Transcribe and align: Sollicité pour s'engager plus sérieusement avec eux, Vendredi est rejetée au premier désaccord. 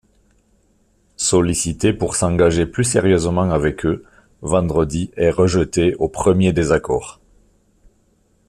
Sollicité 1.17 1.93
pour 1.93 2.15
s'engager 2.15 2.65
plus 2.65 2.85
sérieusement 2.85 3.51
avec 3.51 3.85
eux, 3.85 4.03
Vendredi 4.41 5.11
est 5.15 5.29
rejetée 5.29 5.93
au 5.99 6.09
premier 6.09 6.53
désaccord. 6.53 7.19